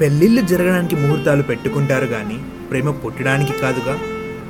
[0.00, 2.38] పెళ్ళిళ్ళు జరగడానికి ముహూర్తాలు పెట్టుకుంటారు కానీ
[2.70, 3.98] ప్రేమ పుట్టడానికి కాదుగా.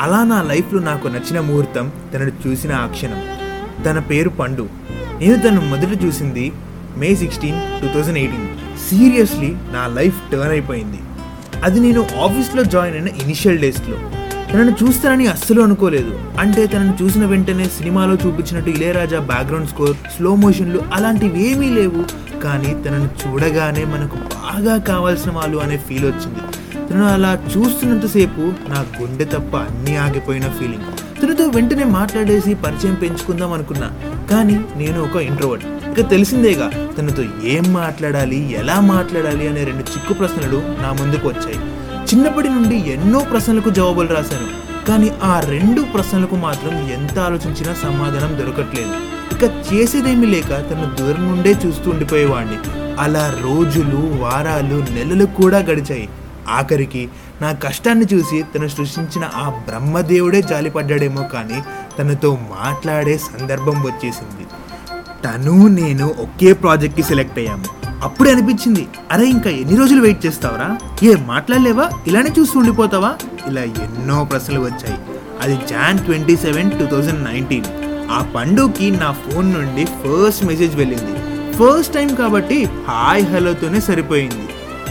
[0.00, 3.22] అలా నా లైఫ్లో నాకు నచ్చిన ముహూర్తం తనను చూసిన ఆ క్షణం.
[3.84, 4.68] తన పేరు పండు.
[5.20, 6.52] నేను తను మొదట చూసింది
[6.96, 8.48] May sixteen two thousand eighteen.
[8.90, 10.98] Seriously నా లైఫ్ టర్న్ అయిపోయింది.
[11.64, 13.96] అది నేను ఆఫీస్లో జాయిన్ అయిన ఇనిషియల్ డేస్లో.
[14.52, 16.20] తనను చూస్తానని అస్సలు అనుకోలేదు.
[16.38, 22.04] అంటే తనను చూసిన వెంటనే సినిమాలో చూపించినట్టు ఇళయరాజా బ్యాక్గ్రౌండ్ స్కోర్ స్లో మోషన్లు అలాంటివి ఏమీ లేవు.
[22.40, 26.40] కానీ తనను చూడగానే మనకు బాగా కావాల్సిన వాళ్ళు అనే ఫీల్ వచ్చింది.
[26.88, 30.88] తను అలా చూస్తున్నంతసేపు నా గుండె తప్ప అన్నీ ఆగిపోయిన ఫీలింగ్
[31.22, 33.88] తనతో వెంటనే మాట్లాడేసి పరిచయం పెంచుకుందాం అనుకున్నా.
[34.30, 40.60] కానీ నేను ఒక ఇంట్రోవర్ట్ ఇక తెలిసిందేగా తనతో ఏం మాట్లాడాలి ఎలా మాట్లాడాలి అనే రెండు చిక్కు ప్రశ్నలు
[40.82, 41.58] నా ముందుకు వచ్చాయి.
[42.08, 44.48] చిన్నప్పటి నుండి ఎన్నో ప్రశ్నలకు జవాబులు రాశాను.
[44.88, 48.94] కానీ ఆ రెండు ప్రశ్నలకు మాత్రం ఎంత ఆలోచించినా సమాధానం దొరకట్లేదు.
[49.34, 52.58] ఇక చేసేదేమీ లేక తన దూరం నుండే చూస్తూ ఉండిపోయేవాడిని.
[52.98, 56.08] అలా రోజులు వారాలు నెలలు కూడా గడిచాయి.
[56.48, 57.08] ఆఖరికి
[57.42, 61.62] నా కష్టాన్ని చూసి తను సృష్టించిన ఆ బ్రహ్మదేవుడే జాలిపడ్డాడేమో కానీ
[61.98, 64.46] తనతో మాట్లాడే సందర్భం వచ్చేసింది.
[65.24, 67.64] తను నేను ఒకే ప్రాజెక్ట్కి సెలెక్ట్ అయ్యాము.
[68.02, 70.78] అప్పుడే అనిపించింది అరే ఇంకా ఎన్ని రోజులు వెయిట్ చేస్తావరా?
[71.02, 71.90] ఏ మాట్లాడలేవా?
[72.06, 73.14] ఇలానే చూస్తూ ఉండిపోతావా?
[73.46, 74.98] ఇలా ఎన్నో ప్రశ్నలు వచ్చాయి.
[75.40, 77.64] అది Jan twenty seven two thousand nineteen.
[78.10, 81.23] ఆ పండుగకి నా ఫోన్ నుండి ఫస్ట్ మెసేజ్ వెళ్ళింది.
[81.58, 84.44] ఫస్ట్ టైం కాబట్టి హాయ్ హలోతోనే సరిపోయింది.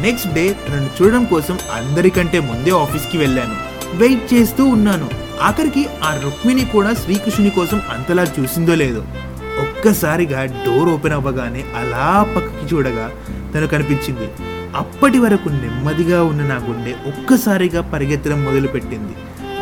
[0.00, 3.56] నెక్స్ట్ డే నన్ను చూడడం కోసం అందరికంటే ముందే ఆఫీస్కి వెళ్ళాను.
[3.96, 5.10] వెయిట్ చేస్తూ ఉన్నాను.
[5.42, 9.04] ఆఖరికి ఆ రుక్మిణి కూడా శ్రీకృష్ణుని కోసం అంతలా చూసిందో లేదో.
[9.60, 13.10] ఒక్కసారిగా డోర్ ఓపెన్ అవ్వగానే అలా పక్కకి చూడగా
[13.54, 14.28] తను కనిపించింది.
[14.76, 19.14] అప్పటి వరకు నెమ్మదిగా ఉన్న నా గుండె ఒక్కసారిగా పరిగెత్తడం మొదలుపెట్టింది.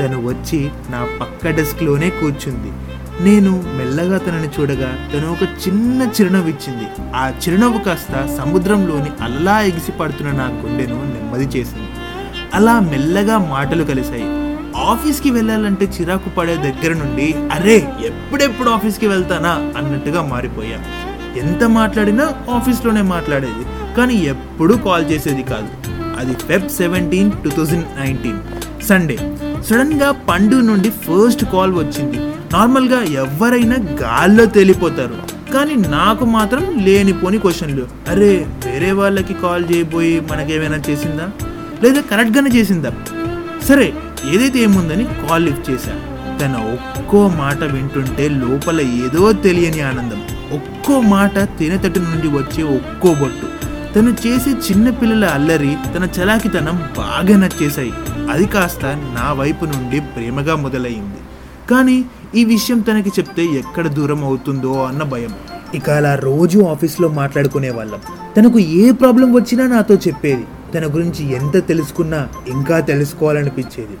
[0.00, 2.72] తను వచ్చి నా పక్క డెస్క్లోనే కూర్చుంది.
[3.20, 6.86] నేను మెల్లగా తనని చూడగా తను ఒక చిన్న చిరునవ్వు ఇచ్చింది.
[7.16, 11.88] ఆ చిరునవ్వు కాస్త సముద్రంలోని అల్లా ఎగిసి పడుతున్న నా గుండెను నెమ్మది చేసింది.
[12.54, 14.24] అలా మెల్లగా మాటలు కలిశాయి.
[14.76, 19.50] ఆఫీస్కి వెళ్ళాలంటే చిరాకు పడే దగ్గర నుండి అరే ఎప్పుడెప్పుడు ఆఫీస్కి వెళ్తానా?
[19.50, 20.78] అన్నట్టుగా మారిపోయా.
[21.42, 25.68] ఎంత మాట్లాడినా ఆఫీస్లోనే మాట్లాడేది కానీ ఎప్పుడూ కాల్ చేసేది కాదు.
[26.20, 28.38] అది Feb seventeen two thousand nineteen.
[28.84, 29.16] Sunday.
[29.70, 32.18] సడన్గా పండు నుండి ఫస్ట్ కాల్ వచ్చింది.
[32.56, 35.16] నార్మల్గా ఎవరైనా గాల్లో తేలిపోతారు.
[35.52, 37.86] కానీ నాకు మాత్రం లేనిపోని క్వశ్చన్లు.
[38.08, 41.30] అరే వేరే వాళ్ళకి కాల్ చేయబోయి మనకేమైనా చేసిందా?
[41.82, 42.92] లేదా కరెక్ట్గానే చేసిందా?
[43.64, 43.92] సరే
[44.32, 45.92] ఏదైతే ఏముందని కాల్ లిఫ్ట్ చేశా.
[46.40, 50.22] తన ఒక్కో మాట వింటుంటే లోపల ఏదో తెలియని ఆనందం.
[50.52, 53.46] ఒక్కో మాట తేనెతట్టు నుండి వచ్చే ఒక్కో బొట్టు.
[53.94, 57.92] తను చేసే చిన్న పిల్లల అల్లరి తన చలాకితనం బాగా నచ్చేశాయి.
[58.30, 61.16] అది కాస్త నా వైపు నుండి ప్రేమగా మొదలయ్యింది.
[61.70, 62.04] కానీ
[62.34, 65.34] ఈ విషయం తనకి చెప్తే ఎక్కడ దూరం అవుతుందో అన్న భయం.
[65.74, 68.00] ఇక అలా రోజు ఆఫీస్లో మాట్లాడుకునే వాళ్ళం.
[68.36, 70.44] తనకు ఏ ప్రాబ్లం వచ్చినా నాతో చెప్పేది.
[70.74, 73.96] తన గురించి ఎంత తెలుసుకున్నా ఇంకా తెలుసుకోవాలనిపించేది.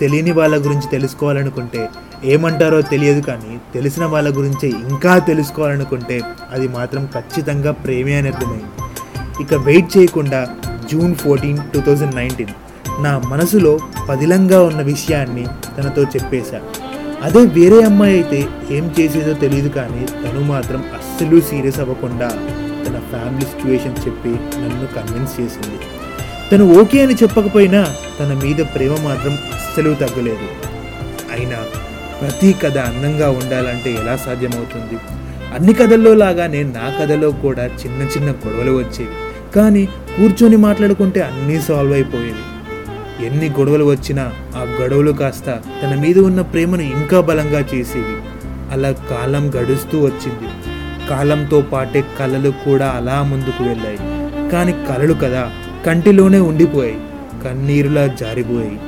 [0.00, 1.88] తెలియని వాళ్ళ గురించి తెలుసుకోవాలనుకుంటే
[2.24, 6.22] ఏమంటారో తెలియదు కానీ తెలిసిన వాళ్ళ గురించి ఇంకా తెలుసుకోవాలనుకుంటే
[6.52, 8.70] అది మాత్రం ఖచ్చితంగా ప్రేమే అని అర్థమైంది.
[9.42, 10.48] ఇక వెయిట్ చేయకుండా
[10.92, 12.54] June fourteen two thousand nineteen
[13.02, 13.78] నా మనసులో
[14.08, 15.46] పదిలంగా ఉన్న విషయాన్ని
[15.78, 16.60] తనతో చెప్పేశా.
[17.22, 22.28] అదే వేరే అమ్మాయి అయితే ఏం చేసేదో తెలియదు కానీ తను మాత్రం అస్సలు సీరియస్ అవ్వకుండా
[22.86, 25.78] తన ఫ్యామిలీ సిచ్యువేషన్ చెప్పి నన్ను కన్విన్స్ చేసింది.
[26.52, 30.48] తను ఓకే అని చెప్పకపోయినా తన మీద ప్రేమ మాత్రం అస్సలు తగ్గలేదు.
[31.32, 31.56] అయినా
[32.20, 34.96] ప్రతి కథ అందంగా ఉండాలంటే ఎలా సాధ్యమవుతుంది?
[35.54, 39.14] అన్ని కథల్లో లాగానే నా కథలో కూడా చిన్న చిన్న గొడవలు వచ్చేవి.
[39.54, 42.55] కానీ కూర్చొని మాట్లాడుకుంటే అన్నీ సాల్వ్ అయిపోయేవి.
[43.24, 44.22] ఎన్ని గొడవలు వచ్చినా
[44.56, 48.16] ఆ గొడవలు కాస్త తన మీద ఉన్న ప్రేమను ఇంకా బలంగా చేసేవి.
[48.72, 50.48] అలా కాలం గడుస్తూ వచ్చింది.
[51.08, 53.98] కాలంతో పాటే కళలు కూడా అలా ముందుకు వెళ్ళాయి.
[54.50, 55.50] కానీ కళలు కదా
[55.86, 57.00] కంటిలోనే ఉండిపోయాయి.
[57.44, 58.80] కన్నీరులా జారిపోయాయి.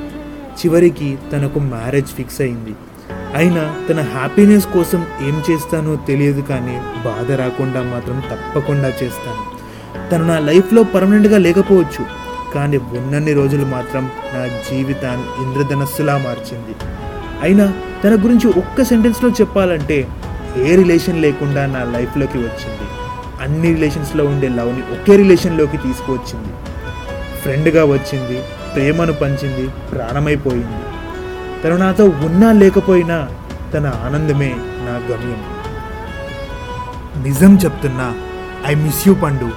[0.59, 2.75] చివరికి తనకు మ్యారేజ్ ఫిక్స్ అయింది.
[3.35, 9.59] అయినా తన హ్యాపీనెస్ కోసం ఏం చేస్తానో తెలియదు కానీ బాధ రాకుండా మాత్రం తప్పకుండా చేస్తాను.
[10.11, 12.18] తను నా లైఫ్లో పర్మనెంట్గా లేకపోవచ్చు.
[12.55, 16.75] కానీ ఉన్నన్ని రోజులు మాత్రం నా జీవితాన్ని ఇంద్రధనస్సులా మార్చింది.
[17.41, 17.73] అయినా
[18.03, 20.07] తన గురించి ఒక్క సెంటెన్స్లో చెప్పాలంటే
[20.57, 22.87] ఏ రిలేషన్ లేకుండా నా లైఫ్లోకి వచ్చింది.
[23.41, 26.53] అన్ని రిలేషన్స్లో ఉండే లవ్ని ఒకే రిలేషన్లోకి తీసుకువచ్చింది.
[27.41, 28.41] ఫ్రెండ్గా వచ్చింది
[28.75, 30.83] ప్రేమను పంచింది ప్రాణమైపోయింది.
[31.63, 33.27] తను నాతో ఉన్నా లేకపోయినా
[33.73, 35.59] తన ఆనందమే నా గమ్యం.
[37.23, 38.13] నిజం చెప్తున్నా
[38.67, 39.49] ఐ మిస్ యూ పండు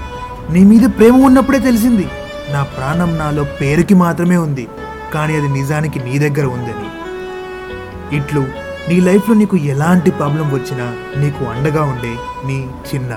[0.52, 2.06] నీ మీద ప్రేమ ఉన్నప్పుడే తెలిసింది.
[2.52, 4.68] నా ప్రాణం నాలో పేరుకి మాత్రమే ఉంది
[5.14, 6.88] కానీ అది నిజానికి నీ దగ్గర ఉందని.
[8.16, 8.42] ఇట్లు
[8.88, 10.86] నీ లైఫ్లో నీకు ఎలాంటి ప్రాబ్లం వచ్చినా
[11.20, 12.14] నీకు అండగా ఉండే
[12.46, 12.58] నీ
[12.90, 13.12] చిన్న.